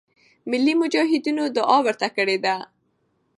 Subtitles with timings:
[0.49, 2.55] ملی مجاهدینو دعا ورته کړې ده.